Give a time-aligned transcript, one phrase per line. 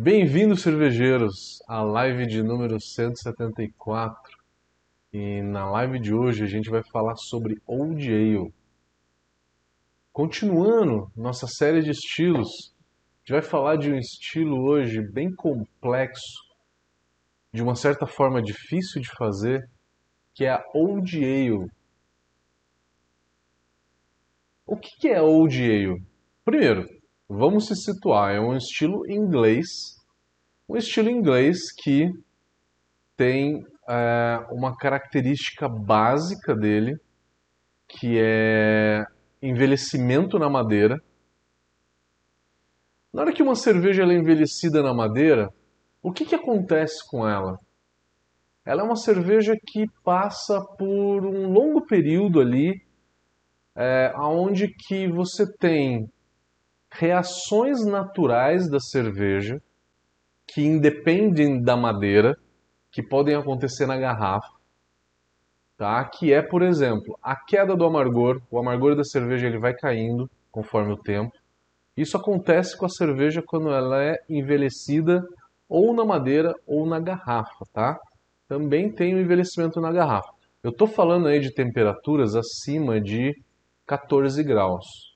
[0.00, 4.38] Bem-vindos, cervejeiros, à live de número 174.
[5.12, 8.54] E na live de hoje a gente vai falar sobre Old Ale.
[10.12, 16.46] Continuando nossa série de estilos, a gente vai falar de um estilo hoje bem complexo,
[17.52, 19.68] de uma certa forma difícil de fazer,
[20.32, 21.68] que é a Old Ale.
[24.64, 26.00] O que é Old Ale?
[26.44, 26.97] Primeiro,
[27.28, 28.34] vamos se situar.
[28.34, 29.96] É um estilo inglês,
[30.68, 32.10] um estilo inglês que
[33.16, 36.96] tem é, uma característica básica dele,
[37.86, 39.04] que é
[39.42, 40.96] envelhecimento na madeira.
[43.12, 45.52] Na hora que uma cerveja é envelhecida na madeira,
[46.02, 47.58] o que, que acontece com ela?
[48.64, 52.82] Ela é uma cerveja que passa por um longo período ali,
[53.74, 56.08] é, onde que você tem
[56.98, 59.62] reações naturais da cerveja
[60.48, 62.36] que independem da madeira,
[62.90, 64.48] que podem acontecer na garrafa,
[65.76, 66.04] tá?
[66.04, 68.42] Que é, por exemplo, a queda do amargor.
[68.50, 71.32] O amargor da cerveja ele vai caindo conforme o tempo.
[71.96, 75.24] Isso acontece com a cerveja quando ela é envelhecida
[75.68, 77.96] ou na madeira ou na garrafa, tá?
[78.48, 80.32] Também tem o envelhecimento na garrafa.
[80.64, 83.40] Eu estou falando aí de temperaturas acima de
[83.86, 85.07] 14 graus.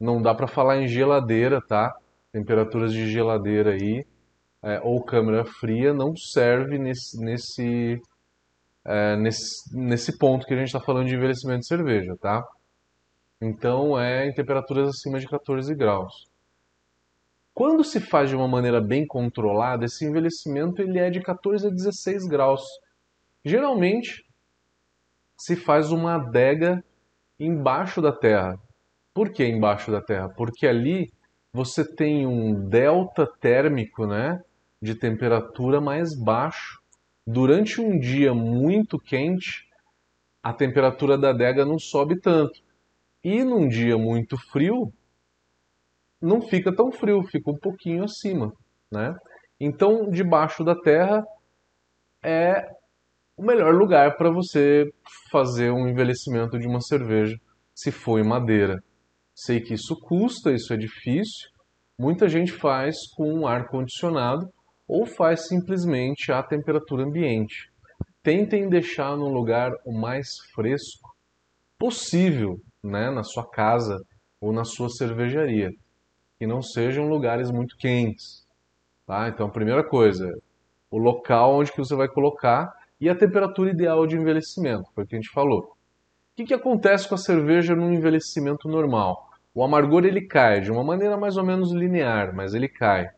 [0.00, 1.94] Não dá para falar em geladeira, tá?
[2.32, 4.04] Temperaturas de geladeira aí
[4.62, 8.00] é, ou câmera fria não serve nesse, nesse,
[8.84, 12.46] é, nesse, nesse ponto que a gente está falando de envelhecimento de cerveja, tá?
[13.40, 16.28] Então é em temperaturas acima de 14 graus.
[17.54, 21.70] Quando se faz de uma maneira bem controlada, esse envelhecimento ele é de 14 a
[21.70, 22.62] 16 graus.
[23.44, 24.24] Geralmente
[25.38, 26.84] se faz uma adega
[27.38, 28.58] embaixo da terra.
[29.14, 30.28] Por que embaixo da terra?
[30.28, 31.10] Porque ali
[31.52, 34.40] você tem um delta térmico, né,
[34.80, 36.80] de temperatura mais baixo.
[37.26, 39.68] Durante um dia muito quente,
[40.42, 42.60] a temperatura da adega não sobe tanto.
[43.22, 44.92] E num dia muito frio,
[46.20, 48.52] não fica tão frio, fica um pouquinho acima,
[48.90, 49.14] né?
[49.58, 51.24] Então, debaixo da terra
[52.22, 52.74] é
[53.36, 54.92] o melhor lugar para você
[55.30, 57.38] fazer um envelhecimento de uma cerveja,
[57.74, 58.82] se for em madeira.
[59.42, 61.48] Sei que isso custa, isso é difícil.
[61.98, 64.52] Muita gente faz com ar condicionado
[64.86, 67.72] ou faz simplesmente a temperatura ambiente.
[68.22, 71.16] Tentem deixar no lugar o mais fresco
[71.78, 74.04] possível, né, na sua casa
[74.42, 75.70] ou na sua cervejaria,
[76.38, 78.46] que não sejam lugares muito quentes.
[79.06, 79.26] Tá?
[79.28, 80.30] Então, a primeira coisa,
[80.90, 82.70] o local onde que você vai colocar
[83.00, 85.62] e a temperatura ideal de envelhecimento, foi o que a gente falou.
[85.62, 89.29] O que, que acontece com a cerveja no envelhecimento normal?
[89.60, 93.10] O amargor ele cai de uma maneira mais ou menos linear, mas ele cai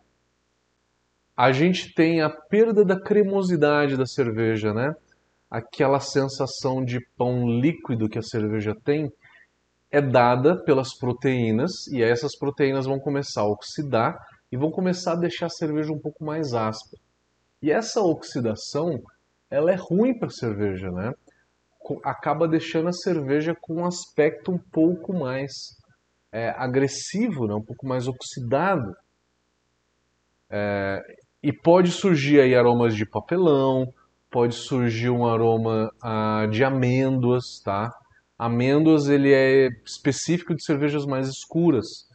[1.37, 4.93] a gente tem a perda da cremosidade da cerveja, né?
[5.49, 9.09] Aquela sensação de pão líquido que a cerveja tem
[9.89, 14.19] é dada pelas proteínas e essas proteínas vão começar a oxidar
[14.51, 17.01] e vão começar a deixar a cerveja um pouco mais áspera.
[17.63, 19.01] E essa oxidação,
[19.49, 21.15] ela é ruim para a cerveja, né?
[22.03, 25.81] Acaba deixando a cerveja com um aspecto um pouco mais
[26.33, 27.55] é, agressivo, né?
[27.55, 28.97] um pouco mais oxidado.
[30.51, 31.01] É,
[31.43, 33.93] e pode surgir aí aromas de papelão,
[34.31, 37.91] pode surgir um aroma ah, de amêndoas, tá?
[38.39, 42.09] Amêndoas ele é específico de cervejas mais escuras.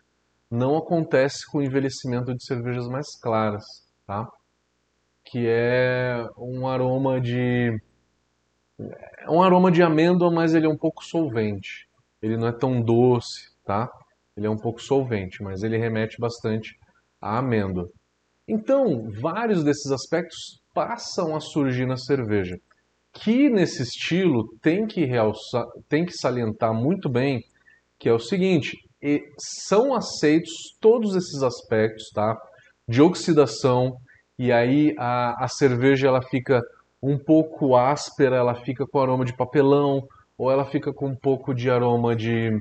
[0.50, 3.66] Não acontece com o envelhecimento de cervejas mais claras,
[4.06, 4.28] tá?
[5.26, 7.80] Que é um aroma de
[8.80, 11.88] é um aroma de amêndoa, mas ele é um pouco solvente.
[12.22, 13.90] Ele não é tão doce, tá?
[14.38, 16.78] Ele é um pouco solvente, mas ele remete bastante
[17.20, 17.90] à amêndoa.
[18.48, 22.58] Então, vários desses aspectos passam a surgir na cerveja,
[23.12, 27.44] que nesse estilo tem que realçar, tem que salientar muito bem,
[28.00, 28.78] que é o seguinte,
[29.68, 32.38] são aceitos todos esses aspectos, tá?
[32.88, 33.98] De oxidação,
[34.38, 36.62] e aí a, a cerveja ela fica
[37.02, 40.08] um pouco áspera, ela fica com aroma de papelão,
[40.38, 42.52] ou ela fica com um pouco de aroma de,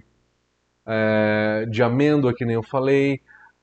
[0.86, 3.20] é, de amêndoa, que nem eu falei,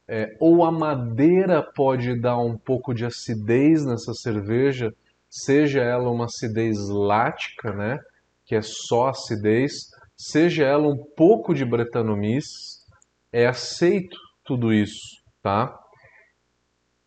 [0.08, 4.94] é, ou a madeira pode dar um pouco de acidez nessa cerveja,
[5.30, 8.00] seja ela uma acidez lática, né,
[8.46, 12.84] que é só acidez, seja ela um pouco de bretanomices,
[13.32, 15.80] é aceito tudo isso, tá?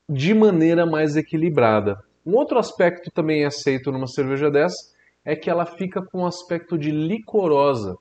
[0.09, 1.99] De maneira mais equilibrada.
[2.25, 4.93] Um outro aspecto também aceito numa cerveja dessa
[5.25, 7.97] é que ela fica com um aspecto de licorosa.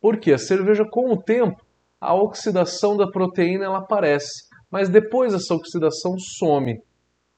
[0.00, 1.60] Porque a cerveja com o tempo
[2.00, 4.48] a oxidação da proteína ela aparece.
[4.70, 6.80] Mas depois essa oxidação some.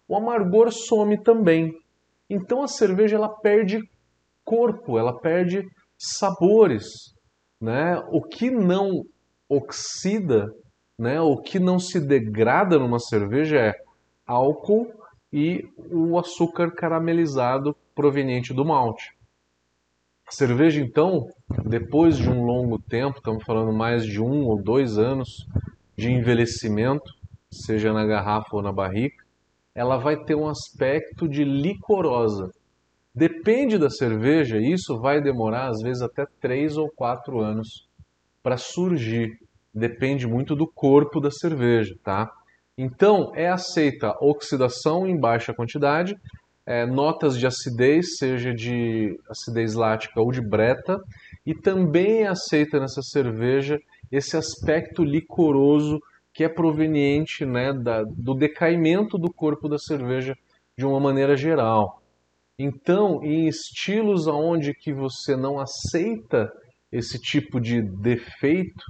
[0.07, 1.73] O amargor some também.
[2.31, 3.81] Então a cerveja ela perde
[4.45, 5.65] corpo, ela perde
[5.99, 6.85] sabores,
[7.61, 7.97] né?
[8.11, 9.03] O que não
[9.49, 10.47] oxida,
[10.99, 11.21] né?
[11.21, 13.73] O que não se degrada numa cerveja é
[14.27, 14.93] álcool
[15.33, 19.11] e o açúcar caramelizado proveniente do malte.
[20.33, 21.29] Cerveja, então,
[21.63, 25.47] depois de um longo tempo, estamos falando mais de um ou dois anos
[25.95, 27.05] de envelhecimento,
[27.51, 29.23] seja na garrafa ou na barrica,
[29.75, 32.51] ela vai ter um aspecto de licorosa.
[33.15, 37.87] Depende da cerveja, isso vai demorar às vezes até três ou quatro anos
[38.43, 39.39] para surgir.
[39.75, 42.33] Depende muito do corpo da cerveja, tá?
[42.79, 46.17] Então, é aceita oxidação em baixa quantidade,
[46.67, 51.01] é, notas de acidez, seja de acidez lática ou de breta,
[51.45, 53.79] e também é aceita nessa cerveja
[54.11, 56.01] esse aspecto licoroso
[56.33, 60.37] que é proveniente né, da, do decaimento do corpo da cerveja
[60.77, 62.03] de uma maneira geral.
[62.59, 66.51] Então, em estilos onde que você não aceita
[66.91, 68.85] esse tipo de defeito,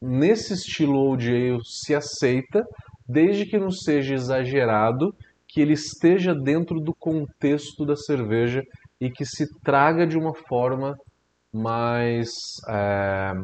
[0.00, 2.64] nesse estilo Old Ale se aceita,
[3.06, 5.14] desde que não seja exagerado,
[5.52, 8.62] que ele esteja dentro do contexto da cerveja
[8.98, 10.96] e que se traga de uma forma
[11.52, 12.30] mais
[12.66, 13.34] é,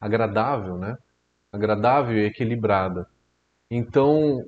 [0.00, 0.96] agradável, né?
[1.52, 3.08] Agradável e equilibrada.
[3.68, 4.40] Então,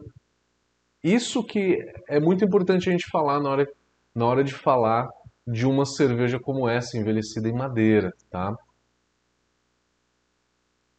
[1.03, 1.79] isso que
[2.09, 3.69] é muito importante a gente falar na hora,
[4.15, 5.09] na hora de falar
[5.45, 8.55] de uma cerveja como essa, envelhecida em madeira, tá?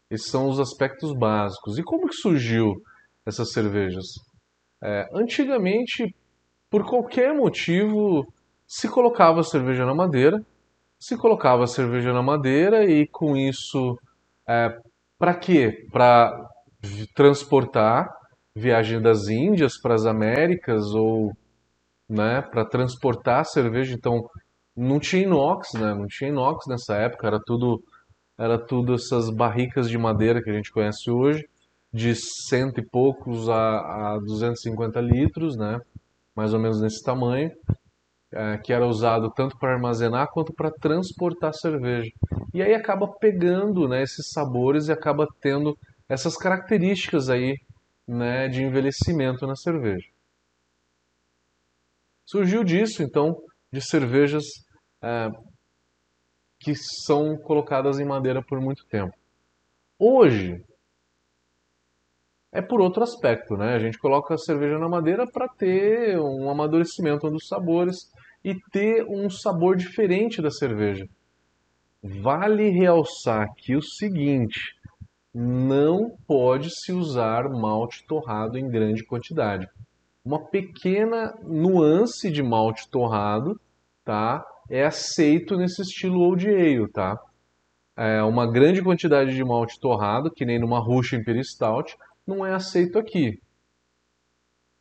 [0.10, 1.78] Esses são os aspectos básicos.
[1.78, 2.74] E como que surgiu
[3.26, 4.08] essas cervejas?
[4.84, 6.16] É, antigamente,
[6.70, 8.26] por qualquer motivo,
[8.66, 10.44] se colocava cerveja na madeira,
[11.00, 13.98] se colocava cerveja na madeira e com isso,
[14.48, 14.78] é,
[15.20, 15.88] para quê?
[15.92, 16.50] Para
[17.16, 18.10] transportar
[18.56, 21.32] viagem das Índias para as Américas ou
[22.10, 23.94] né, para transportar cerveja.
[23.94, 24.28] Então,
[24.76, 25.94] não tinha inox, né?
[25.94, 27.82] Não tinha inox nessa época, era tudo
[28.38, 31.48] era tudo essas barricas de madeira que a gente conhece hoje
[31.94, 35.80] de cento e poucos a, a 250 litros, né?
[36.36, 37.52] mais ou menos nesse tamanho,
[38.32, 42.12] é, que era usado tanto para armazenar quanto para transportar cerveja.
[42.54, 45.78] E aí acaba pegando né, esses sabores e acaba tendo
[46.08, 47.58] essas características aí
[48.08, 50.08] né, de envelhecimento na cerveja.
[52.26, 54.46] Surgiu disso, então, de cervejas
[55.02, 55.30] é,
[56.60, 59.14] que são colocadas em madeira por muito tempo.
[60.00, 60.64] Hoje,
[62.52, 63.74] é por outro aspecto, né?
[63.76, 68.12] A gente coloca a cerveja na madeira para ter um amadurecimento dos sabores
[68.44, 71.08] e ter um sabor diferente da cerveja.
[72.04, 74.60] Vale realçar aqui o seguinte:
[75.34, 79.68] não pode se usar malte torrado em grande quantidade.
[80.24, 83.60] Uma pequena nuance de malte torrado,
[84.04, 84.44] tá?
[84.70, 87.18] É aceito nesse estilo old ale, tá?
[87.96, 91.96] É uma grande quantidade de malte torrado, que nem numa Russian Imperial Stout,
[92.26, 93.40] não é aceito aqui.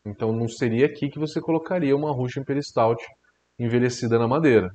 [0.04, 3.04] Então não seria aqui que você colocaria uma Russian Imperial Stout
[3.58, 4.70] envelhecida na madeira.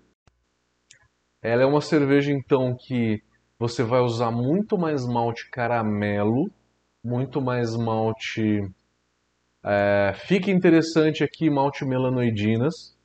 [1.41, 3.21] Ela é uma cerveja então que
[3.57, 6.50] você vai usar muito mais malte caramelo,
[7.03, 8.62] muito mais malte.
[9.63, 12.95] É, fica interessante aqui malte melanoidinas.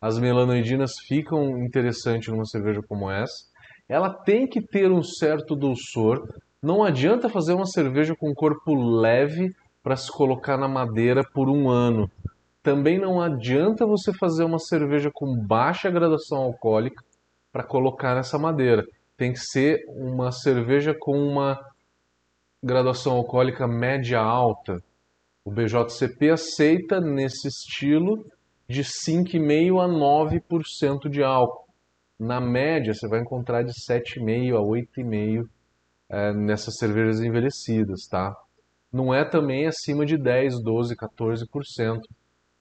[0.00, 3.48] As melanoidinas ficam interessantes numa cerveja como essa.
[3.88, 6.22] Ela tem que ter um certo dulçor,
[6.62, 11.70] não adianta fazer uma cerveja com corpo leve para se colocar na madeira por um
[11.70, 12.10] ano.
[12.62, 17.02] Também não adianta você fazer uma cerveja com baixa graduação alcoólica
[17.52, 18.84] para colocar nessa madeira.
[19.16, 21.58] Tem que ser uma cerveja com uma
[22.62, 24.82] graduação alcoólica média alta.
[25.44, 28.26] O BJCP aceita nesse estilo
[28.68, 31.66] de 5,5 a 9% de álcool.
[32.18, 35.48] Na média, você vai encontrar de 7,5 a 8,5
[36.08, 38.34] é, nessas cervejas envelhecidas, tá?
[38.92, 42.00] Não é também acima de 10, 12, 14%,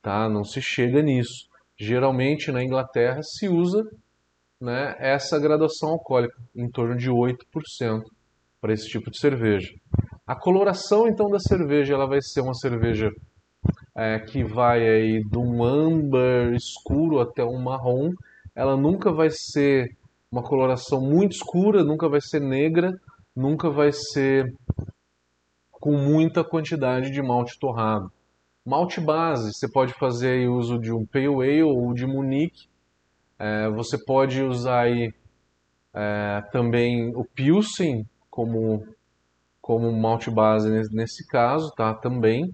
[0.01, 0.27] tá?
[0.27, 1.47] Não se chega nisso.
[1.79, 3.83] Geralmente na Inglaterra se usa
[4.59, 8.03] né, essa graduação alcoólica, em torno de 8%
[8.59, 9.73] para esse tipo de cerveja.
[10.25, 13.09] A coloração então da cerveja ela vai ser uma cerveja
[13.95, 18.11] é, que vai aí de um âmbar escuro até um marrom.
[18.53, 19.95] Ela nunca vai ser
[20.31, 22.91] uma coloração muito escura, nunca vai ser negra,
[23.37, 24.51] nunca vai ser
[25.69, 28.11] com muita quantidade de malte torrado.
[28.65, 32.67] Malte base, você pode fazer uso de um Pale Ale ou de Munique.
[33.37, 35.13] É, você pode usar aí,
[35.93, 38.83] é, também o Pilsen como,
[39.61, 41.93] como malte base nesse, nesse caso, tá?
[41.93, 42.51] Também.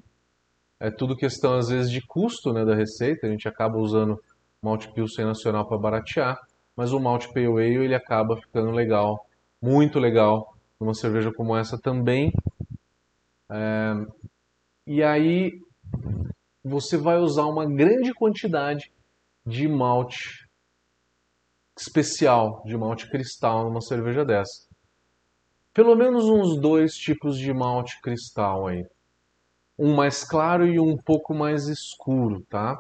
[0.82, 4.22] é tudo questão às vezes de custo né, da receita, a gente acaba usando
[4.62, 6.38] malte Pilsen nacional para baratear,
[6.76, 9.26] mas o malte Pale Ale ele acaba ficando legal,
[9.62, 10.53] muito legal,
[10.84, 12.32] numa cerveja como essa também.
[13.50, 13.94] É...
[14.86, 15.60] E aí
[16.64, 18.92] você vai usar uma grande quantidade
[19.46, 20.48] de malte
[21.78, 24.68] especial, de malte cristal numa cerveja dessa.
[25.74, 28.86] Pelo menos uns dois tipos de malte cristal aí.
[29.78, 32.80] Um mais claro e um pouco mais escuro, tá?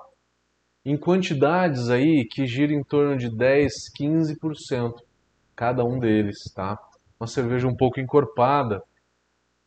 [0.85, 5.01] Em quantidades aí que gira em torno de 10, 15%
[5.55, 6.77] cada um deles, tá?
[7.23, 8.83] Uma cerveja um pouco encorpada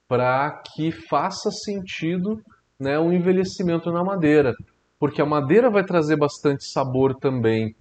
[0.06, 2.38] para que faça sentido
[2.78, 4.52] né, um envelhecimento na madeira,
[4.98, 7.74] porque a madeira vai trazer bastante sabor também.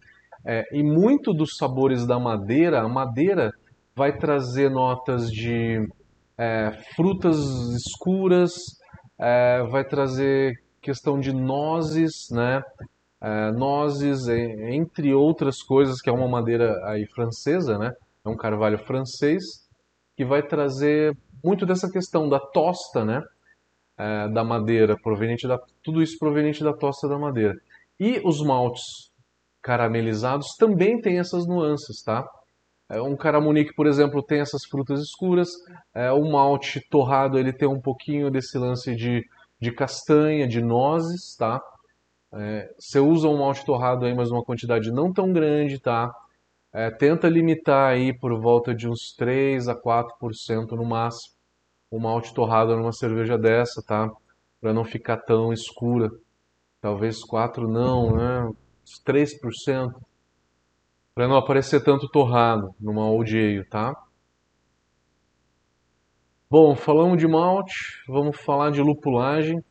[0.46, 3.51] É, e muito dos sabores da madeira, a madeira
[3.94, 5.86] vai trazer notas de
[6.38, 7.38] é, frutas
[7.75, 8.53] escuras,
[9.20, 12.63] é, vai trazer questão de nozes, né?
[13.22, 17.91] É, nozes, entre outras coisas, que é uma madeira aí francesa, né?
[18.24, 19.64] É um carvalho francês,
[20.15, 23.24] que vai trazer muito dessa questão da tosta, né?
[23.98, 27.55] é, da madeira, proveniente da, tudo isso proveniente da tosta da madeira.
[28.00, 29.12] E os maltes
[29.62, 32.27] caramelizados também têm essas nuances, tá?
[32.89, 35.50] É, um caramunique, por exemplo, tem essas frutas escuras.
[35.93, 39.25] É, o malte torrado ele tem um pouquinho desse lance de,
[39.60, 41.62] de castanha, de nozes, tá?
[42.34, 46.13] É, você usa um malte torrado aí, mas uma quantidade não tão grande, tá?
[46.77, 51.34] É, tenta limitar aí por volta de uns 3 a 4% no máximo
[51.89, 54.12] o malte torrado numa cerveja dessa, tá?
[54.60, 56.12] Para não ficar tão escura.
[56.82, 58.51] Talvez 4 não, né?
[59.05, 59.94] 3%.
[61.13, 63.96] Para não aparecer tanto torrado numa old ale, tá?
[66.50, 69.63] Bom, falamos de malte, vamos falar de lupulagem.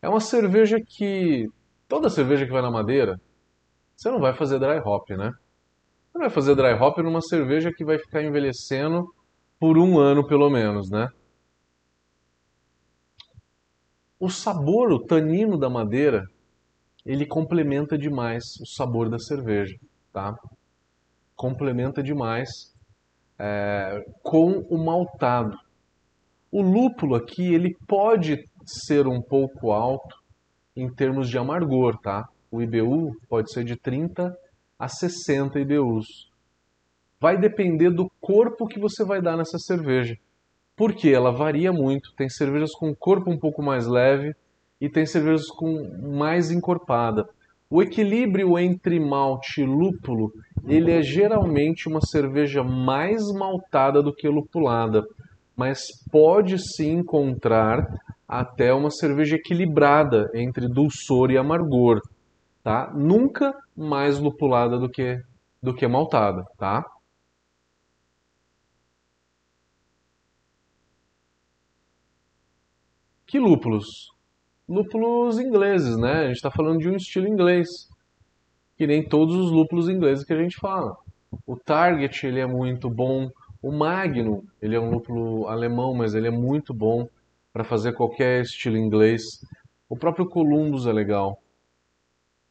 [0.00, 1.48] É uma cerveja que
[1.88, 3.20] toda cerveja que vai na madeira,
[3.96, 5.34] você não vai fazer dry hop, né?
[6.16, 9.06] Você vai fazer dry hop numa cerveja que vai ficar envelhecendo
[9.60, 11.10] por um ano pelo menos, né?
[14.18, 16.24] O sabor, o tanino da madeira,
[17.04, 19.76] ele complementa demais o sabor da cerveja,
[20.10, 20.34] tá?
[21.36, 22.48] Complementa demais
[23.38, 25.58] é, com o maltado.
[26.50, 30.16] O lúpulo aqui, ele pode ser um pouco alto
[30.74, 32.26] em termos de amargor, tá?
[32.50, 34.34] O IBU pode ser de 30
[34.78, 36.30] a 60 IBUs.
[37.20, 40.18] Vai depender do corpo que você vai dar nessa cerveja
[40.76, 42.12] porque ela varia muito.
[42.14, 44.36] Tem cervejas com corpo um pouco mais leve
[44.78, 47.26] e tem cervejas com mais encorpada.
[47.68, 50.32] O equilíbrio entre malte e lúpulo,
[50.68, 55.02] ele é geralmente uma cerveja mais maltada do que lupulada,
[55.56, 55.80] mas
[56.12, 57.84] pode se encontrar
[58.28, 62.00] até uma cerveja equilibrada entre dulçor e amargor,
[62.66, 62.92] tá?
[62.92, 65.22] Nunca mais lupulada do que
[65.62, 66.84] do que maltada, tá?
[73.24, 74.10] Que lúpulos?
[74.68, 76.22] Lúpulos ingleses, né?
[76.22, 77.88] A gente está falando de um estilo inglês,
[78.76, 80.96] que nem todos os lúpulos ingleses que a gente fala.
[81.46, 83.30] O Target ele é muito bom,
[83.62, 87.08] o Magnum ele é um lúpulo alemão, mas ele é muito bom
[87.52, 89.22] para fazer qualquer estilo inglês.
[89.88, 91.40] O próprio Columbus é legal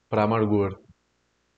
[0.09, 0.79] para amargor.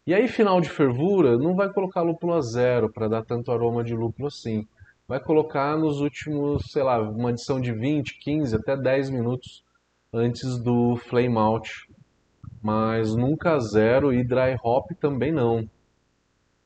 [0.06, 3.84] E aí, final de fervura, não vai colocar lúpulo a zero para dar tanto aroma
[3.84, 4.66] de lúpulo assim
[5.08, 9.63] vai colocar nos últimos, sei lá, uma adição de 20, 15, até 10 minutos
[10.13, 11.89] antes do flame out.
[12.62, 15.68] Mas nunca zero e dry hop também não.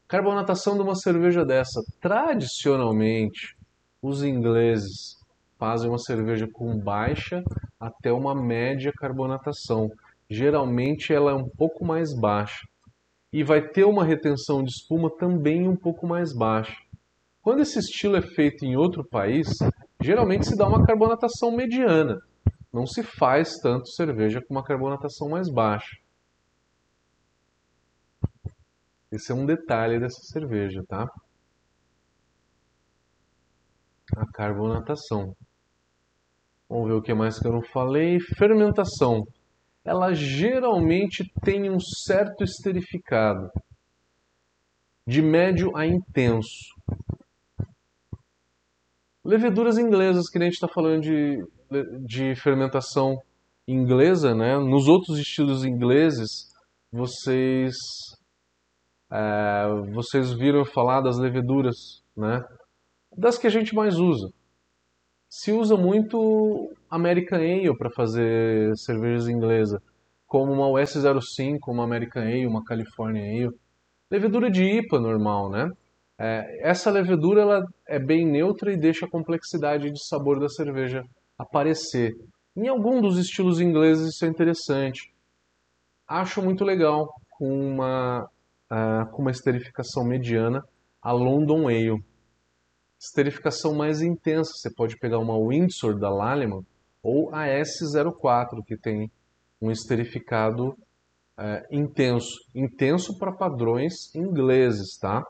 [0.07, 1.81] Carbonatação de uma cerveja dessa.
[2.01, 3.55] Tradicionalmente,
[4.01, 5.19] os ingleses
[5.59, 7.43] fazem uma cerveja com baixa
[7.79, 9.91] até uma média carbonatação.
[10.31, 12.65] Geralmente ela é um pouco mais baixa.
[13.33, 16.73] E vai ter uma retenção de espuma também um pouco mais baixa.
[17.41, 19.49] Quando esse estilo é feito em outro país,
[20.01, 22.17] geralmente se dá uma carbonatação mediana.
[22.71, 25.97] Não se faz tanto cerveja com uma carbonatação mais baixa.
[29.11, 31.09] Esse é um detalhe dessa cerveja, tá?
[34.15, 35.35] A carbonatação.
[36.69, 38.17] Vamos ver o que mais que eu não falei.
[38.37, 39.25] Fermentação.
[39.83, 43.49] Ela geralmente tem um certo esterificado,
[45.07, 46.75] de médio a intenso.
[49.23, 51.43] Leveduras inglesas, que a gente está falando de,
[52.05, 53.17] de fermentação
[53.67, 54.57] inglesa, né?
[54.57, 56.51] Nos outros estilos ingleses,
[56.91, 57.75] vocês
[59.11, 62.43] é, vocês viram falar das leveduras, né?
[63.17, 64.31] Das que a gente mais usa.
[65.33, 69.81] Se usa muito American Ale para fazer cervejas inglesa,
[70.27, 73.55] como uma US05, uma American Ale, uma California Ale.
[74.11, 75.71] Levedura de IPA normal, né?
[76.19, 81.05] É, essa levedura ela é bem neutra e deixa a complexidade de sabor da cerveja
[81.37, 82.11] aparecer.
[82.53, 85.13] Em algum dos estilos ingleses isso é interessante.
[86.05, 87.07] Acho muito legal
[87.37, 88.29] com uma,
[88.69, 90.61] uh, com uma esterificação mediana
[91.01, 92.03] a London Ale.
[93.01, 96.63] Esterificação mais intensa, você pode pegar uma Windsor da Lallemand
[97.01, 99.11] ou a S04, que tem
[99.59, 102.37] um esterificado uh, intenso.
[102.53, 105.25] Intenso para padrões ingleses, tá?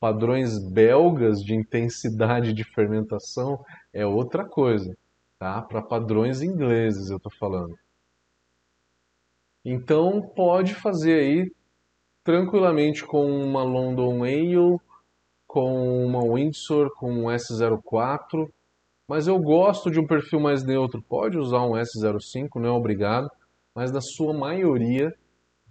[0.00, 4.98] Padrões belgas de intensidade de fermentação é outra coisa,
[5.38, 5.62] tá?
[5.62, 7.78] Para padrões ingleses eu estou falando.
[9.64, 11.52] Então pode fazer aí
[12.24, 14.80] tranquilamente com uma London Ale,
[15.54, 18.50] com uma Windsor, com um S04,
[19.08, 21.00] mas eu gosto de um perfil mais neutro.
[21.00, 23.30] Pode usar um S05, não é obrigado,
[23.72, 25.14] mas na sua maioria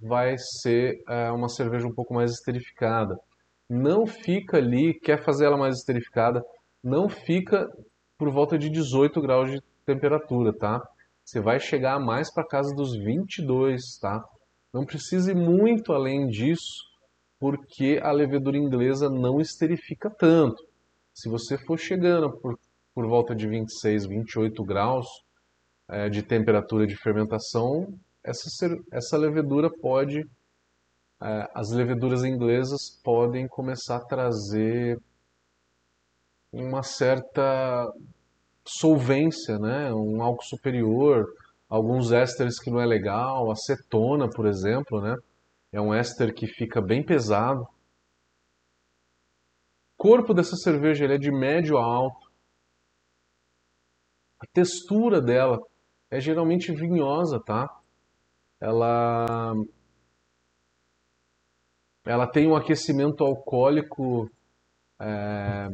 [0.01, 3.19] vai ser é, uma cerveja um pouco mais esterificada.
[3.69, 6.41] Não fica ali, quer fazer ela mais esterificada,
[6.81, 7.69] não fica
[8.17, 10.81] por volta de 18 graus de temperatura, tá?
[11.25, 14.23] Você vai chegar mais para casa dos 22, tá?
[14.73, 16.92] Não precise muito além disso,
[17.43, 20.65] porque a levedura inglesa não esterifica tanto.
[21.13, 22.57] Se você for chegando por,
[22.95, 25.05] por volta de 26, 28 graus
[25.89, 28.47] é, de temperatura de fermentação, essa,
[28.93, 30.21] essa levedura pode,
[31.21, 34.97] é, as leveduras inglesas podem começar a trazer
[36.49, 37.91] uma certa
[38.63, 39.93] solvência, né?
[39.93, 41.27] um álcool superior,
[41.67, 45.17] alguns ésteres que não é legal, acetona, por exemplo, né?
[45.73, 47.63] É um éster que fica bem pesado.
[49.97, 52.31] O corpo dessa cerveja é de médio a alto.
[54.39, 55.59] A textura dela
[56.09, 57.67] é geralmente vinhosa, tá?
[58.61, 59.53] Ela
[62.05, 64.29] ela tem um aquecimento alcoólico
[64.99, 65.69] é,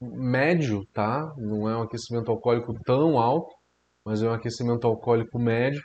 [0.00, 1.34] médio, tá?
[1.36, 3.58] Não é um aquecimento alcoólico tão alto
[4.08, 5.84] mas é um aquecimento alcoólico médio.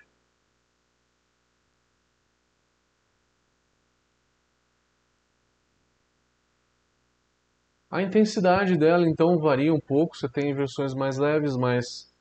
[7.93, 12.11] A intensidade dela então varia um pouco, você tem versões mais leves, mais,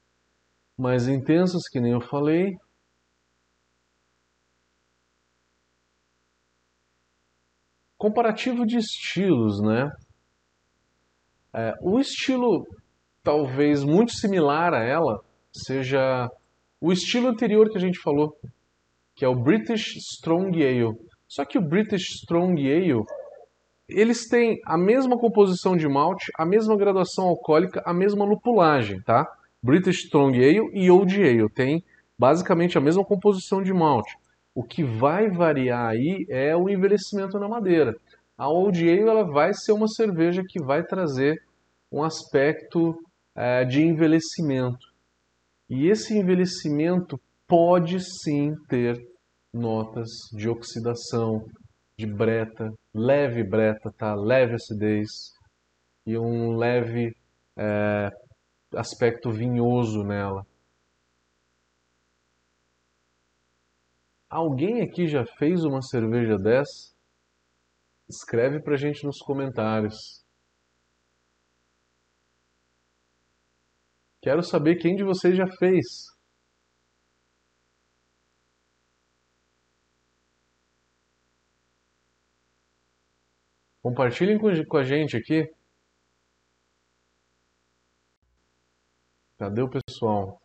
[0.76, 2.58] mais intensas, que nem eu falei.
[7.96, 9.90] Comparativo de estilos, né?
[11.54, 12.66] É, o estilo
[13.22, 16.28] talvez muito similar a ela seja
[16.82, 18.37] o estilo anterior que a gente falou,
[19.14, 20.94] que é o British Strong Ale.
[21.26, 23.02] Só que o British Strong Ale,
[23.98, 29.26] eles têm a mesma composição de malte, a mesma graduação alcoólica, a mesma lupulagem, tá?
[29.62, 31.85] British Strong Ale e Old Ale têm
[32.18, 34.16] basicamente a mesma composição de malte.
[34.55, 37.96] O que vai variar aí é o envelhecimento na madeira.
[38.37, 41.42] A Old Ale ela vai ser uma cerveja que vai trazer
[41.90, 42.94] um aspecto
[43.35, 44.92] é, de envelhecimento.
[45.68, 49.00] E esse envelhecimento pode sim ter
[49.52, 51.44] notas de oxidação,
[51.96, 54.14] de breta, leve breta, tá?
[54.14, 55.33] leve acidez
[56.07, 57.16] e um leve
[57.57, 58.11] é,
[58.74, 60.46] aspecto vinhoso nela.
[64.28, 66.92] Alguém aqui já fez uma cerveja dessa?
[68.09, 70.24] Escreve pra gente nos comentários.
[74.22, 75.85] Quero saber quem de vocês já fez.
[83.82, 85.52] Compartilhem com a gente aqui.
[89.38, 90.40] Cadê o pessoal?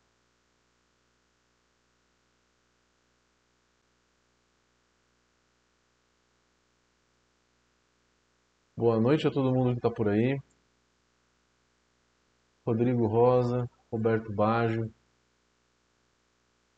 [8.76, 10.40] Boa noite a todo mundo que está por aí.
[12.66, 14.94] Rodrigo Rosa, Roberto Baggio,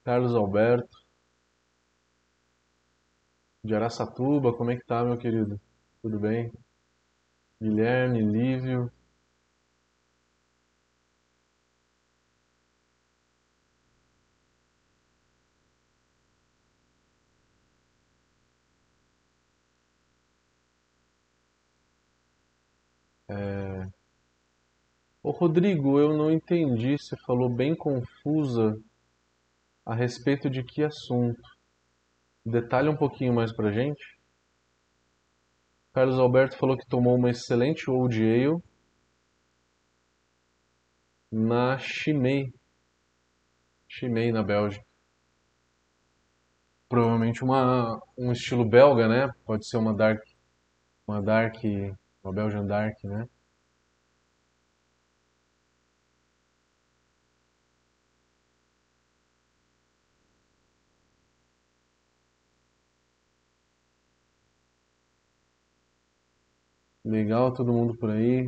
[0.03, 0.97] Carlos Alberto,
[3.63, 5.59] de Araçatuba, como é que tá, meu querido?
[6.01, 6.51] Tudo bem?
[7.61, 8.91] Guilherme, Lívio.
[23.27, 23.89] É...
[25.23, 28.77] Rodrigo, eu não entendi, você falou bem confusa
[29.85, 31.41] a respeito de que assunto.
[32.45, 34.18] Detalhe um pouquinho mais pra gente.
[35.99, 38.63] Carlos Alberto falou que tomou uma excelente Old Ale
[41.29, 42.53] na Chimay.
[43.85, 44.85] Chimay na Bélgica.
[46.87, 49.29] Provavelmente uma, um estilo belga, né?
[49.45, 50.23] Pode ser uma Dark,
[51.05, 51.57] uma Dark,
[52.23, 53.27] uma Belgian Dark, né?
[67.09, 68.47] Legal, todo mundo por aí.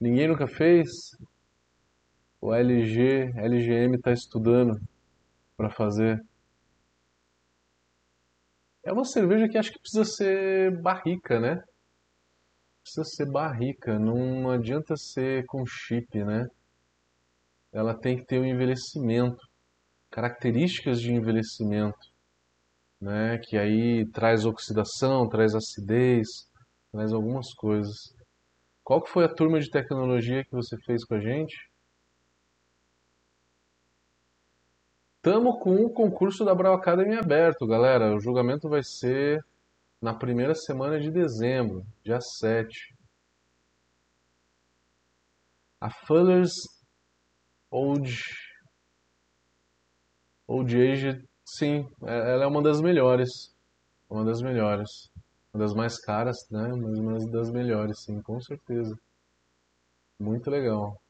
[0.00, 1.14] Ninguém nunca fez?
[2.40, 4.80] O LG, LGM está estudando
[5.54, 6.24] para fazer.
[8.82, 11.62] É uma cerveja que acho que precisa ser barrica, né?
[12.82, 16.48] Precisa ser barrica, não adianta ser com chip, né?
[17.70, 19.46] Ela tem que ter um envelhecimento,
[20.10, 22.10] características de envelhecimento,
[22.98, 23.36] né?
[23.36, 26.47] Que aí traz oxidação, traz acidez,
[26.92, 28.14] traz algumas coisas.
[28.82, 31.70] Qual que foi a turma de tecnologia que você fez com a gente?
[35.20, 38.14] Tamo com o concurso da Brau Academy aberto, galera.
[38.14, 39.44] O julgamento vai ser
[40.00, 42.94] na primeira semana de dezembro, dia 7.
[45.80, 46.54] A Fuller's
[47.70, 48.10] Old
[50.46, 53.54] Old Age, sim, é, ela é uma das melhores.
[54.08, 55.10] Uma das melhores.
[55.52, 56.68] Uma das mais caras, né?
[56.68, 58.98] Mas uma das melhores, sim, com certeza.
[60.20, 61.00] Muito legal.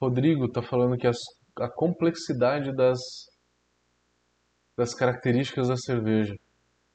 [0.00, 1.18] Rodrigo está falando que as,
[1.58, 2.98] a complexidade das,
[4.80, 6.34] das características da cerveja,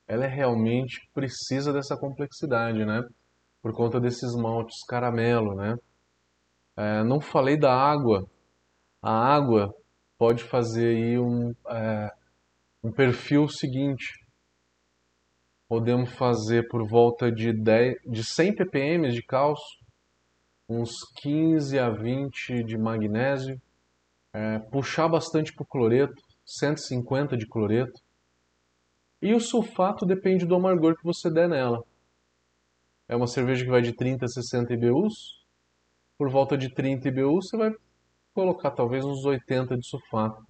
[0.08, 3.08] ela é realmente precisa dessa complexidade, né?
[3.62, 5.78] Por conta desses maltes caramelo, né?
[6.76, 8.28] É, não falei da água.
[9.04, 9.72] A água
[10.18, 12.12] pode fazer aí um, é,
[12.84, 14.14] um perfil seguinte.
[15.70, 19.78] Podemos fazer por volta de, 10, de 100 ppm de cálcio,
[20.68, 23.62] uns 15 a 20 de magnésio,
[24.34, 28.00] é, puxar bastante para o cloreto, 150 de cloreto.
[29.22, 31.84] E o sulfato depende do amargor que você der nela.
[33.08, 35.44] É uma cerveja que vai de 30 a 60 IBUs.
[36.18, 37.72] Por volta de 30 IBUs você vai
[38.34, 40.44] colocar talvez uns 80 de sulfato.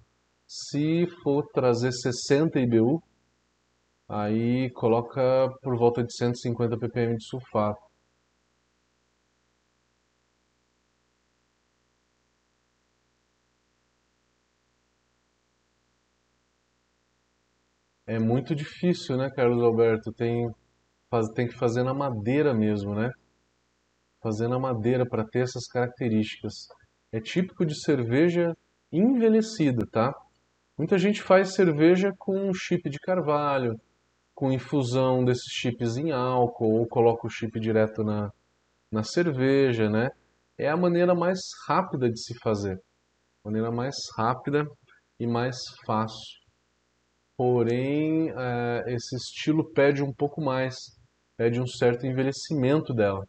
[0.46, 3.02] Se for trazer 60 IBU,
[4.08, 7.85] aí coloca por volta de 150 ppm de sulfato.
[18.08, 20.12] É muito difícil, né, Carlos Alberto?
[20.12, 20.48] Tem,
[21.10, 23.10] faz, tem que fazer na madeira mesmo, né?
[24.22, 26.68] Fazer na madeira para ter essas características.
[27.10, 28.56] É típico de cerveja
[28.92, 30.14] envelhecida, tá?
[30.78, 33.80] Muita gente faz cerveja com chip de carvalho,
[34.36, 38.32] com infusão desses chips em álcool, ou coloca o chip direto na,
[38.88, 40.10] na cerveja, né?
[40.56, 42.80] É a maneira mais rápida de se fazer.
[43.44, 44.64] Maneira mais rápida
[45.18, 46.45] e mais fácil
[47.36, 50.98] porém é, esse estilo pede um pouco mais,
[51.36, 53.26] pede um certo envelhecimento dela.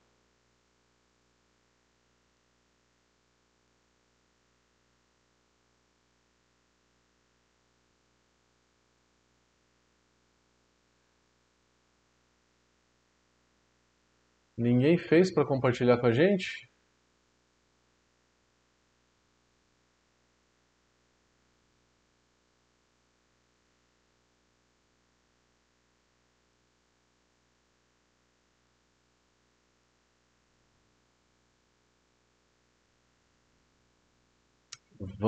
[14.57, 16.69] Ninguém fez para compartilhar com a gente?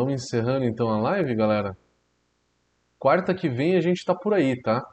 [0.09, 1.77] Vamos encerrando então a live, galera?
[2.97, 4.83] Quarta que vem a gente tá por aí, tá?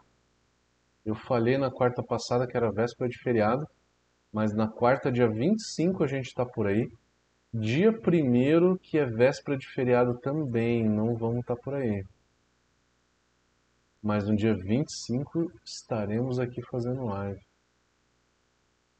[1.06, 3.66] Eu falei na quarta passada que era véspera de feriado,
[4.30, 6.86] mas na quarta, dia 25, a gente tá por aí.
[7.50, 12.04] Dia primeiro, que é véspera de feriado também, não vamos estar tá por aí.
[14.02, 17.40] Mas no dia 25 estaremos aqui fazendo live.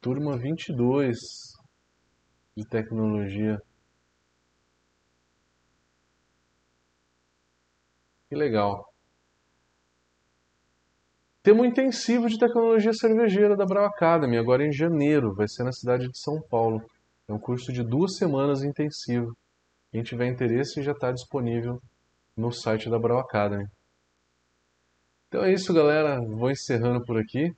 [0.01, 1.19] Turma 22
[2.57, 3.61] de tecnologia.
[8.29, 8.85] Que legal.
[11.43, 15.71] Temos um intensivo de tecnologia cervejeira da Brau Academy, agora em janeiro, vai ser na
[15.71, 16.83] cidade de São Paulo.
[17.29, 19.37] É um curso de duas semanas intensivo.
[19.93, 21.81] Quem tiver interesse já está disponível
[22.37, 23.65] no site da Brau Academy.
[25.29, 26.21] Então é isso, galera.
[26.21, 27.55] Vou encerrando por aqui.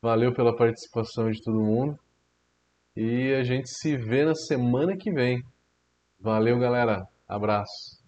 [0.00, 1.98] Valeu pela participação de todo mundo.
[2.96, 5.42] e a gente se vê na semana que vem.
[6.20, 7.06] Valeu, galera.
[7.28, 8.05] Abraço.